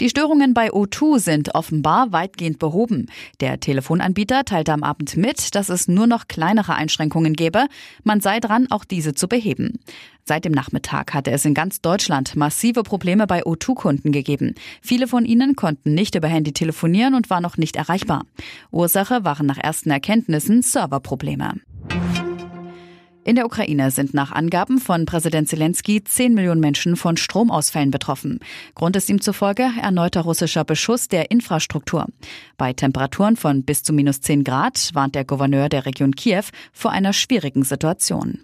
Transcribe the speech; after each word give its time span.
Die 0.00 0.08
Störungen 0.08 0.54
bei 0.54 0.72
O2 0.72 1.20
sind 1.20 1.54
offenbar 1.54 2.10
weitgehend 2.10 2.58
behoben. 2.58 3.06
Der 3.40 3.60
Telefonanbieter 3.60 4.44
teilte 4.44 4.72
am 4.72 4.82
Abend 4.82 5.16
mit, 5.16 5.54
dass 5.54 5.68
es 5.68 5.86
nur 5.86 6.08
noch 6.08 6.26
kleinere 6.26 6.74
Einschränkungen 6.74 7.34
gäbe. 7.34 7.66
Man 8.02 8.20
sei 8.20 8.40
dran, 8.40 8.66
auch 8.70 8.84
diese 8.84 9.14
zu 9.14 9.28
beheben. 9.28 9.78
Seit 10.24 10.44
dem 10.44 10.52
Nachmittag 10.52 11.14
hatte 11.14 11.30
es 11.30 11.44
in 11.44 11.54
ganz 11.54 11.80
Deutschland 11.80 12.34
massive 12.34 12.82
Probleme 12.82 13.28
bei 13.28 13.44
O2-Kunden 13.44 14.10
gegeben. 14.10 14.56
Viele 14.82 15.06
von 15.06 15.24
ihnen 15.26 15.54
konnten 15.54 15.94
nicht 15.94 16.16
über 16.16 16.26
Handy 16.26 16.52
telefonieren 16.52 17.14
und 17.14 17.30
waren 17.30 17.42
noch 17.42 17.56
nicht 17.56 17.76
erreichbar. 17.76 18.26
Ursache 18.72 19.22
waren 19.22 19.46
nach 19.46 19.58
ersten 19.58 19.90
Erkenntnissen 19.90 20.62
Serverprobleme. 20.62 21.60
In 23.26 23.36
der 23.36 23.46
Ukraine 23.46 23.90
sind 23.90 24.12
nach 24.12 24.32
Angaben 24.32 24.78
von 24.78 25.06
Präsident 25.06 25.48
Zelensky 25.48 26.04
10 26.04 26.34
Millionen 26.34 26.60
Menschen 26.60 26.94
von 26.94 27.16
Stromausfällen 27.16 27.90
betroffen. 27.90 28.38
Grund 28.74 28.96
ist 28.96 29.08
ihm 29.08 29.22
zufolge 29.22 29.66
erneuter 29.80 30.20
russischer 30.20 30.64
Beschuss 30.64 31.08
der 31.08 31.30
Infrastruktur. 31.30 32.04
Bei 32.58 32.74
Temperaturen 32.74 33.36
von 33.36 33.62
bis 33.62 33.82
zu 33.82 33.94
minus 33.94 34.20
10 34.20 34.44
Grad 34.44 34.90
warnt 34.92 35.14
der 35.14 35.24
Gouverneur 35.24 35.70
der 35.70 35.86
Region 35.86 36.14
Kiew 36.14 36.44
vor 36.74 36.90
einer 36.90 37.14
schwierigen 37.14 37.62
Situation. 37.62 38.40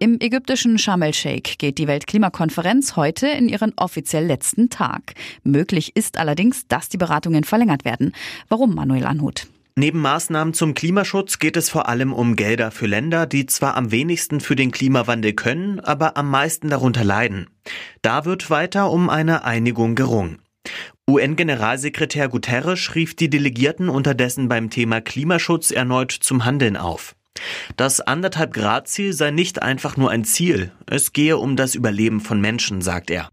Im 0.00 0.18
ägyptischen 0.20 0.78
Sharm 0.78 1.02
el-Sheikh 1.02 1.58
geht 1.58 1.78
die 1.78 1.86
Weltklimakonferenz 1.86 2.96
heute 2.96 3.28
in 3.28 3.48
ihren 3.48 3.72
offiziell 3.76 4.26
letzten 4.26 4.68
Tag. 4.68 5.14
Möglich 5.44 5.94
ist 5.94 6.18
allerdings, 6.18 6.66
dass 6.66 6.88
die 6.88 6.96
Beratungen 6.96 7.44
verlängert 7.44 7.84
werden. 7.84 8.12
Warum, 8.48 8.74
Manuel 8.74 9.04
Anhut? 9.04 9.46
Neben 9.74 10.00
Maßnahmen 10.00 10.52
zum 10.52 10.74
Klimaschutz 10.74 11.38
geht 11.38 11.56
es 11.56 11.70
vor 11.70 11.88
allem 11.88 12.12
um 12.12 12.36
Gelder 12.36 12.70
für 12.70 12.86
Länder, 12.86 13.26
die 13.26 13.46
zwar 13.46 13.74
am 13.74 13.90
wenigsten 13.90 14.40
für 14.40 14.54
den 14.54 14.70
Klimawandel 14.70 15.32
können, 15.32 15.80
aber 15.80 16.16
am 16.18 16.30
meisten 16.30 16.68
darunter 16.68 17.04
leiden. 17.04 17.48
Da 18.02 18.26
wird 18.26 18.50
weiter 18.50 18.90
um 18.90 19.08
eine 19.08 19.44
Einigung 19.44 19.94
gerungen. 19.94 20.40
UN-Generalsekretär 21.08 22.28
Guterres 22.28 22.94
rief 22.94 23.16
die 23.16 23.30
Delegierten 23.30 23.88
unterdessen 23.88 24.48
beim 24.48 24.68
Thema 24.68 25.00
Klimaschutz 25.00 25.70
erneut 25.70 26.12
zum 26.12 26.44
Handeln 26.44 26.76
auf. 26.76 27.16
Das 27.76 28.00
anderthalb 28.00 28.52
Grad 28.52 28.88
Ziel 28.88 29.14
sei 29.14 29.30
nicht 29.30 29.62
einfach 29.62 29.96
nur 29.96 30.10
ein 30.10 30.24
Ziel, 30.24 30.70
es 30.86 31.14
gehe 31.14 31.38
um 31.38 31.56
das 31.56 31.74
Überleben 31.74 32.20
von 32.20 32.40
Menschen, 32.40 32.82
sagt 32.82 33.10
er. 33.10 33.30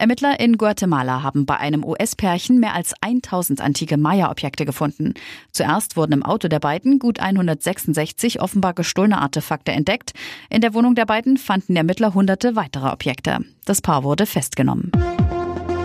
Ermittler 0.00 0.40
in 0.40 0.56
Guatemala 0.56 1.22
haben 1.22 1.44
bei 1.44 1.58
einem 1.58 1.84
US-Pärchen 1.84 2.58
mehr 2.58 2.74
als 2.74 2.94
1000 3.02 3.60
antike 3.60 3.98
Maya-Objekte 3.98 4.64
gefunden. 4.64 5.12
Zuerst 5.52 5.94
wurden 5.94 6.12
im 6.12 6.22
Auto 6.22 6.48
der 6.48 6.58
beiden 6.58 6.98
gut 6.98 7.20
166 7.20 8.40
offenbar 8.40 8.72
gestohlene 8.72 9.20
Artefakte 9.20 9.72
entdeckt. 9.72 10.14
In 10.48 10.62
der 10.62 10.72
Wohnung 10.72 10.94
der 10.94 11.04
beiden 11.04 11.36
fanden 11.36 11.76
Ermittler 11.76 12.14
hunderte 12.14 12.56
weitere 12.56 12.88
Objekte. 12.88 13.40
Das 13.66 13.82
Paar 13.82 14.02
wurde 14.02 14.24
festgenommen. 14.24 14.90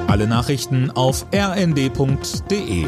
Alle 0.07 0.27
Nachrichten 0.27 0.91
auf 0.91 1.25
rnd.de 1.33 2.85